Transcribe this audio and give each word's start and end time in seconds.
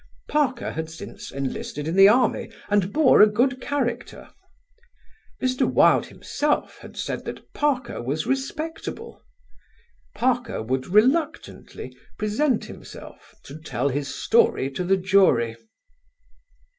Parker 0.27 0.71
had 0.71 0.89
since 0.89 1.29
enlisted 1.29 1.87
in 1.87 1.95
the 1.95 2.07
Army, 2.09 2.51
and 2.69 2.91
bore 2.91 3.21
a 3.21 3.27
good 3.29 3.61
character. 3.61 4.31
Mr. 5.39 5.71
Wilde 5.71 6.07
himself 6.07 6.79
had 6.79 6.97
said 6.97 7.23
that 7.25 7.53
Parker 7.53 8.01
was 8.01 8.25
respectable. 8.25 9.21
Parker 10.15 10.63
would 10.63 10.87
reluctantly 10.87 11.95
present 12.17 12.65
himself 12.65 13.35
to 13.43 13.59
tell 13.61 13.89
his 13.89 14.07
story 14.07 14.71
to 14.71 14.83
the 14.83 14.97
jury. 14.97 15.55